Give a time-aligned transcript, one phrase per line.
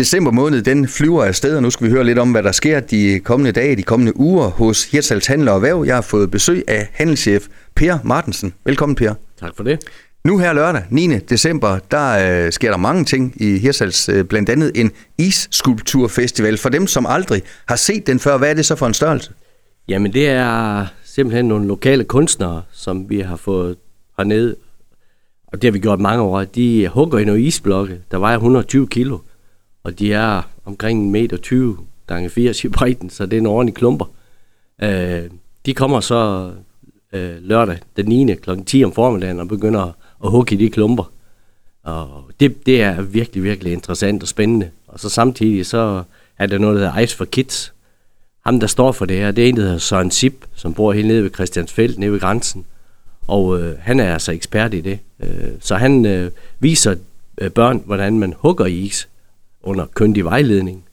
[0.00, 2.80] December måned, den flyver afsted, og nu skal vi høre lidt om, hvad der sker
[2.80, 5.84] de kommende dage, de kommende uger hos Hirtshals Handler og Væv.
[5.86, 8.54] Jeg har fået besøg af handelschef Per Martensen.
[8.64, 9.14] Velkommen, Per.
[9.40, 9.80] Tak for det.
[10.24, 11.18] Nu her lørdag, 9.
[11.18, 14.08] december, der øh, sker der mange ting i Hirtshals.
[14.08, 16.58] Øh, blandt andet en isskulpturfestival.
[16.58, 19.32] For dem, som aldrig har set den før, hvad er det så for en størrelse?
[19.88, 23.76] Jamen, det er simpelthen nogle lokale kunstnere, som vi har fået
[24.16, 24.56] hernede.
[25.46, 26.44] Og det har vi gjort mange år.
[26.44, 29.18] De hugger i nogle isblokke, der vejer 120 kilo.
[29.82, 33.46] Og de er omkring 1,20 meter 20 gange 80 i bredden, så det er en
[33.46, 34.04] ordentlig klumper.
[34.82, 35.22] Øh,
[35.66, 36.52] de kommer så
[37.12, 38.34] øh, lørdag den 9.
[38.34, 38.50] kl.
[38.66, 41.12] 10 om formiddagen og begynder at hugge i de klumper.
[41.82, 44.70] Og det, det er virkelig, virkelig interessant og spændende.
[44.86, 46.02] Og så samtidig så
[46.38, 47.72] er der noget, der hedder Ice for Kids.
[48.44, 50.92] Ham, der står for det her, det er en, der hedder Søren Sip, som bor
[50.92, 52.64] helt nede ved Christiansfeldt, nede ved grænsen.
[53.26, 54.98] Og øh, han er altså ekspert i det.
[55.20, 56.94] Øh, så han øh, viser
[57.40, 59.08] øh, børn, hvordan man hugger i is
[59.62, 60.84] under køndig vejledning.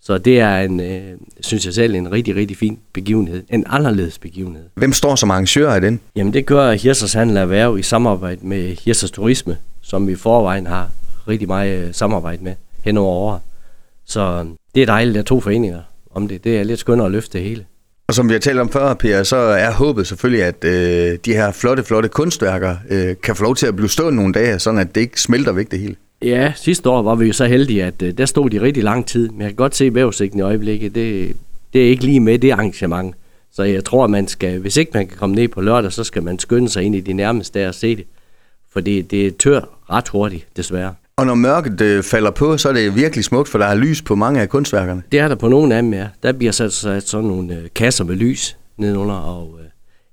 [0.00, 3.42] Så det er en, øh, synes jeg selv, en rigtig, rigtig fin begivenhed.
[3.48, 4.64] En anderledes begivenhed.
[4.74, 6.00] Hvem står som arrangør af den?
[6.16, 10.66] Jamen det gør Hirsers Handel Erhverv i samarbejde med Hirsers Turisme, som vi i forvejen
[10.66, 10.90] har
[11.28, 13.40] rigtig meget øh, samarbejde med hen over året.
[14.04, 16.44] Så det er dejligt, at to foreninger om det.
[16.44, 17.64] Det er lidt skønt at løfte det hele.
[18.08, 21.32] Og som vi har talt om før, Per, så er håbet selvfølgelig, at øh, de
[21.32, 24.80] her flotte, flotte kunstværker øh, kan få lov til at blive stående nogle dage, sådan
[24.80, 25.96] at det ikke smelter væk det hele.
[26.22, 29.06] Ja, sidste år var vi jo så heldige, at øh, der stod de rigtig lang
[29.06, 29.28] tid.
[29.28, 30.94] Men jeg kan godt se vævsigten i øjeblikket.
[30.94, 31.36] Det,
[31.72, 33.14] det er ikke lige med det arrangement.
[33.52, 36.04] Så jeg tror, at man skal, hvis ikke man kan komme ned på lørdag, så
[36.04, 38.04] skal man skynde sig ind i de nærmeste dage og se det.
[38.72, 40.94] For det, det tør ret hurtigt, desværre.
[41.16, 44.02] Og når mørket øh, falder på, så er det virkelig smukt, for der er lys
[44.02, 45.02] på mange af kunstværkerne.
[45.12, 46.06] Det er der på nogle af dem, ja.
[46.22, 49.66] Der bliver sat, sat sådan nogle øh, kasser med lys nedenunder, og øh,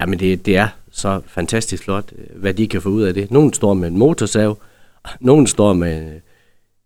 [0.00, 3.30] jamen det, det er så fantastisk flot, øh, hvad de kan få ud af det.
[3.30, 4.58] Nogle står med en motorsav,
[5.20, 6.20] nogle står med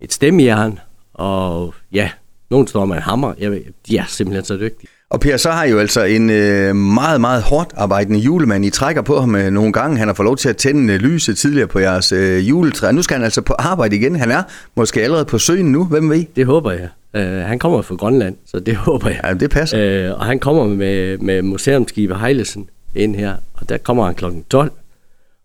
[0.00, 0.78] et stemmejern,
[1.14, 2.10] og ja,
[2.50, 3.34] nogle står med en hammer.
[3.38, 4.88] Jeg ved, de er simpelthen så dygtige.
[5.10, 8.64] Og Per, så har I jo altså en øh, meget, meget hårdt arbejdende julemand.
[8.64, 9.98] I trækker på ham øh, nogle gange.
[9.98, 12.92] Han har fået lov til at tænde øh, lyset tidligere på jeres øh, juletræ.
[12.92, 14.16] Nu skal han altså på arbejde igen.
[14.16, 14.42] Han er
[14.74, 15.84] måske allerede på søen nu.
[15.84, 16.24] Hvem ved?
[16.36, 16.88] Det håber jeg.
[17.14, 19.20] Uh, han kommer fra Grønland, så det håber jeg.
[19.24, 20.10] Ja, det passer.
[20.10, 24.24] Uh, og han kommer med, med museumskibet Heilesen ind her, og der kommer han kl.
[24.50, 24.70] 12.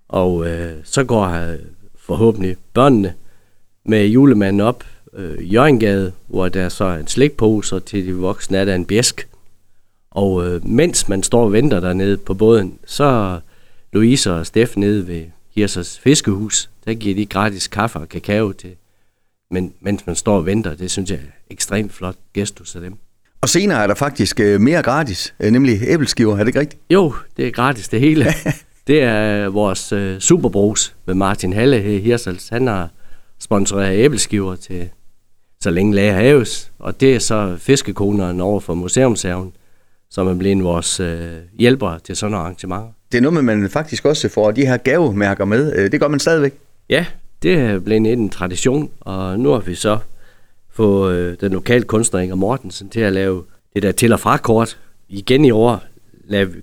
[0.09, 0.47] Og uh,
[0.83, 1.57] så går han
[2.05, 3.13] forhåbentlig børnene
[3.85, 4.83] med julemanden op
[5.13, 8.85] øh, Jørgengade, hvor der så er en slikpose, og til de voksne er der en
[8.85, 9.27] bjæsk.
[10.11, 13.39] Og øh, mens man står og venter dernede på båden, så
[13.93, 15.25] Louise og Steff nede ved
[15.55, 18.75] Hirsers Fiskehus, der giver de gratis kaffe og kakao til,
[19.51, 22.95] men mens man står og venter, det synes jeg er ekstremt flot gestus af dem.
[23.41, 26.81] Og senere er der faktisk øh, mere gratis, øh, nemlig æbleskiver, er det ikke rigtigt?
[26.89, 28.25] Jo, det er gratis det hele.
[28.87, 32.49] det er vores øh, superbrus med Martin Halle her i Hirsals.
[32.49, 32.89] Han har
[33.39, 34.89] sponsoreret æbleskiver til
[35.61, 39.53] så længe lager haves, og det er så fiskekoneren over for museumshaven,
[40.09, 42.87] som er blevet vores øh, hjælpere til sådan nogle arrangementer.
[43.11, 45.73] Det er noget, man faktisk også får de her gavemærker med.
[45.75, 46.53] Øh, det gør man stadigvæk.
[46.89, 47.05] Ja,
[47.43, 49.97] det er blevet en tradition, og nu har vi så
[50.71, 54.77] fået øh, den lokale kunstner Inger Mortensen til at lave det der til- og fra-kort.
[55.09, 55.83] Igen i år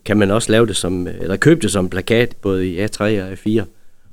[0.04, 3.32] kan man også lave det som, eller købe det som plakat, både i A3 og
[3.32, 3.62] A4.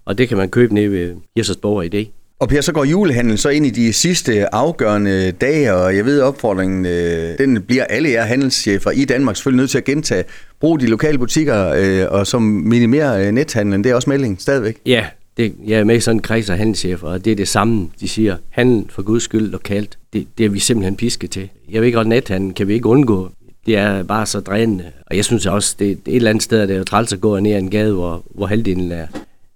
[0.06, 2.08] Og det kan man købe nede ved Hirsers Borg Idé.
[2.40, 6.22] Og Per, så går julehandlen så ind i de sidste afgørende dage, og jeg ved,
[6.22, 10.24] opfordringen øh, den bliver alle jer handelschefer i Danmark selvfølgelig nødt til at gentage.
[10.60, 14.78] Brug de lokale butikker, øh, og som minimere øh, nethandlen, det er også meldingen stadigvæk.
[14.86, 15.06] Ja,
[15.38, 17.90] det, jeg er med i sådan en kreds af handelschefer, og det er det samme,
[18.00, 18.38] de siger.
[18.50, 21.50] Handel for guds skyld lokalt, det, det er vi simpelthen pisket til.
[21.72, 23.32] Jeg ved ikke, at nethandlen kan vi ikke undgå.
[23.68, 24.92] Det er bare så drænende.
[25.06, 26.84] Og jeg synes også, det, det er et eller andet sted, at det er jo
[26.84, 29.08] træls at gå ned ad en gade, hvor, hvor halvdelen er,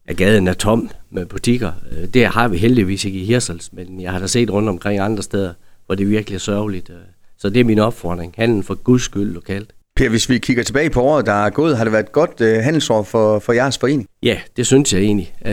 [0.08, 1.72] at gaden er tom med butikker.
[1.92, 5.00] Øh, det har vi heldigvis ikke i Hirsals, men jeg har da set rundt omkring
[5.00, 5.54] andre steder,
[5.86, 6.90] hvor det virkelig er sørgeligt.
[6.90, 6.96] Øh.
[7.38, 8.34] Så det er min opfordring.
[8.38, 9.74] Handlen for guds skyld lokalt.
[9.96, 12.42] Per, hvis vi kigger tilbage på året, der er gået, har det været et godt
[12.42, 14.08] uh, handelsår for, for jeres forening?
[14.24, 15.34] Ja, det synes jeg egentlig.
[15.46, 15.52] Uh,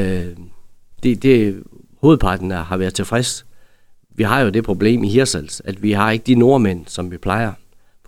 [1.02, 1.62] det, det,
[2.00, 3.46] hovedparten har været tilfreds.
[4.14, 7.16] Vi har jo det problem i Hirsals, at vi har ikke de nordmænd, som vi
[7.16, 7.52] plejer,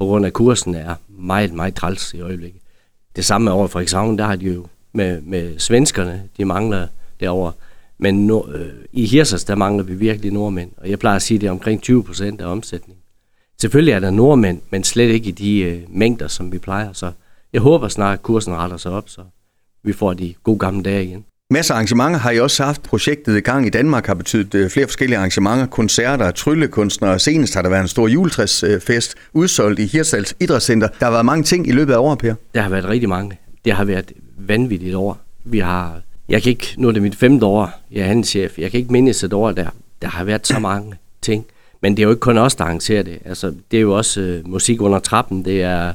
[0.01, 2.61] på grund af kursen er meget, meget træls i øjeblikket.
[3.17, 6.87] Det samme over Frederikshavn, der har de jo med, med svenskerne, de mangler
[7.21, 7.53] derover.
[7.99, 11.37] Men no, øh, i Hirsers, der mangler vi virkelig nordmænd, og jeg plejer at sige,
[11.37, 13.03] at det er omkring 20 procent af omsætningen.
[13.61, 16.93] Selvfølgelig er der nordmænd, men slet ikke i de øh, mængder, som vi plejer.
[16.93, 17.13] Så
[17.53, 19.21] jeg håber snart, at kursen retter sig op, så
[19.83, 21.25] vi får de gode gamle dage igen.
[21.53, 22.83] Masser af arrangementer har I også haft.
[22.83, 27.19] Projektet i gang i Danmark har betydet øh, flere forskellige arrangementer, koncerter, tryllekunstnere.
[27.19, 30.89] Senest har der været en stor juletræsfest udsolgt i Hirsals Idrætscenter.
[30.89, 32.35] Der har været mange ting i løbet af året, Per.
[32.55, 33.39] Der har været rigtig mange.
[33.65, 35.19] Det har været vanvittigt år.
[35.45, 38.71] Vi har, jeg kan ikke, nu er det mit femte år, jeg er handelschef, jeg
[38.71, 39.67] kan ikke mindes et år, der,
[40.03, 41.45] der har været så mange ting.
[41.83, 43.19] Men det er jo ikke kun os, der arrangerer det.
[43.25, 45.45] Altså, det er jo også øh, musik under trappen.
[45.45, 45.93] Det er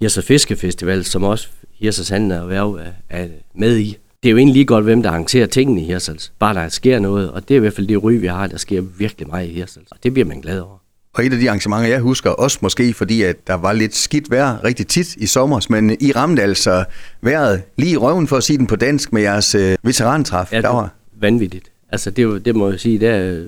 [0.00, 1.48] Hirser Fiskefestival, som også
[1.80, 3.98] Hirsers Handel og Erhverv er, er med i.
[4.22, 6.32] Det er jo egentlig lige godt, hvem der arrangerer tingene i Hirsals.
[6.38, 8.56] Bare der sker noget, og det er i hvert fald det ry, vi har, der
[8.56, 9.90] sker virkelig meget i Hirsals.
[9.90, 10.78] Og det bliver man glad over.
[11.14, 14.30] Og et af de arrangementer, jeg husker, også måske fordi, at der var lidt skidt
[14.30, 16.84] vejr rigtig tit i sommer, men I ramte altså
[17.20, 20.52] vejret lige i røven, for at sige den på dansk, med jeres øh, veterantræf.
[20.52, 21.70] Ja, det var vanvittigt.
[21.92, 23.44] Altså, det, det må jeg sige, det er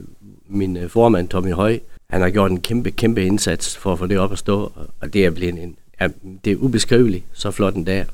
[0.49, 1.79] min øh, formand, Tommy Høj,
[2.11, 5.13] han har gjort en kæmpe, kæmpe indsats for at få det op at stå, og
[5.13, 6.09] det er blevet en, ja,
[6.45, 8.07] det er ubeskriveligt, så flot en dag.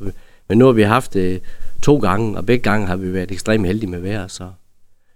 [0.49, 1.43] Men nu har vi haft det
[1.83, 4.50] to gange, og begge gange har vi været ekstremt heldige med vejr, så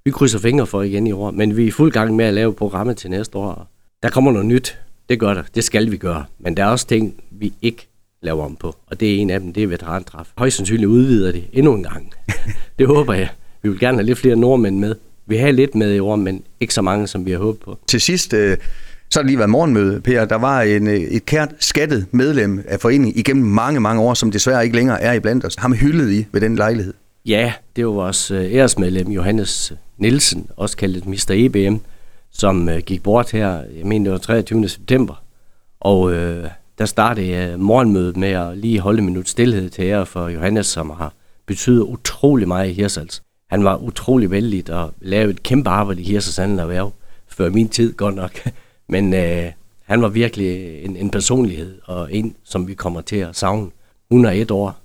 [0.05, 1.31] vi krydser fingre for igen i år.
[1.31, 3.67] Men vi er i fuld gang med at lave programmet til næste år.
[4.03, 6.25] Der kommer noget nyt, det gør der, det skal vi gøre.
[6.39, 7.89] Men der er også ting, vi ikke
[8.23, 10.29] laver om på, og det er en af dem, det er veterantræf.
[10.39, 12.13] Højst sandsynligt udvider det endnu en gang.
[12.79, 13.29] det håber jeg.
[13.63, 14.95] Vi vil gerne have lidt flere nordmænd med.
[15.27, 17.79] Vi har lidt med i år, men ikke så mange, som vi har håbet på.
[17.87, 18.57] Til sidst, øh,
[19.13, 20.25] så har det lige været morgenmøde, Per.
[20.25, 24.31] Der var en, øh, et kært skattet medlem af foreningen igennem mange, mange år, som
[24.31, 25.55] desværre ikke længere er i blandt os.
[25.55, 26.95] Ham hyldede hyldet i ved den lejlighed?
[27.27, 31.31] Ja, det var vores øh, æresmedlem, Johannes øh, Nielsen, også kaldet Mr.
[31.31, 31.77] EBM,
[32.31, 34.69] som gik bort her, jeg mener det var 23.
[34.69, 35.23] september.
[35.81, 36.49] Og øh,
[36.79, 40.67] der startede jeg morgenmødet med at lige holde en minut stillhed til ære for Johannes,
[40.67, 41.13] som har
[41.47, 43.23] betydet utrolig meget i Hirsals
[43.53, 46.93] han var utrolig vældig og lavede et kæmpe arbejde i Hirsals Anden Erhverv,
[47.29, 48.41] før min tid godt nok.
[48.93, 49.53] Men øh,
[49.85, 53.71] han var virkelig en, en personlighed, og en, som vi kommer til at savne.
[54.11, 54.77] 101 år,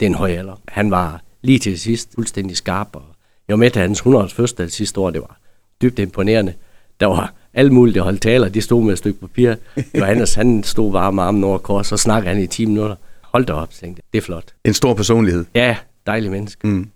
[0.00, 0.60] det er en høj alder.
[0.68, 3.02] Han var lige til sidst fuldstændig skarp, og
[3.48, 5.38] jeg var med til hans 100 års fødselsdag sidste år, det var
[5.82, 6.54] dybt imponerende.
[7.00, 9.54] Der var alle mulige, holdt taler, de stod med et stykke papir.
[9.98, 12.96] Johannes, han stod varme armen over kors, og snakkede han i 10 minutter.
[13.22, 14.12] Hold da op, tænkte jeg.
[14.12, 14.54] Det er flot.
[14.64, 15.44] En stor personlighed.
[15.54, 15.76] Ja,
[16.06, 16.66] dejlig menneske.
[16.66, 16.88] Mm.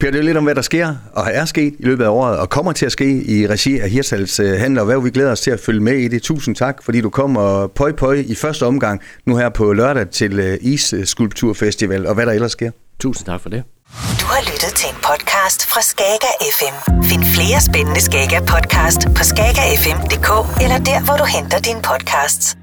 [0.00, 2.38] Per, det er lidt om, hvad der sker og er sket i løbet af året,
[2.38, 5.32] og kommer til at ske i regi af Hirsals øh, Handler, og hvad vi glæder
[5.32, 6.22] os til at følge med i det.
[6.22, 10.08] Tusind tak, fordi du kom og pøj pøj i første omgang, nu her på lørdag
[10.10, 12.70] til øh, Isskulpturfestival, og hvad der ellers sker.
[13.00, 13.62] Tusind tak for det.
[14.20, 17.02] Du har lyttet til en podcast fra Skager FM.
[17.02, 20.30] Find flere spændende Skager podcast på skagerfm.dk
[20.64, 22.56] eller der, hvor du henter dine podcasts.